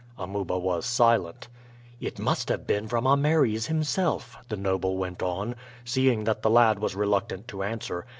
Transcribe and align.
Amuba 0.17 0.57
was 0.57 0.87
silent. 0.87 1.47
"It 1.99 2.17
must 2.17 2.49
have 2.49 2.65
been 2.65 2.87
from 2.87 3.05
Ameres 3.05 3.67
himself," 3.67 4.35
the 4.49 4.57
noble 4.57 4.97
went 4.97 5.21
on, 5.21 5.55
seeing 5.85 6.23
that 6.23 6.41
the 6.41 6.49
lad 6.49 6.79
was 6.79 6.95
reluctant 6.95 7.47
to 7.49 7.61
answer. 7.61 8.07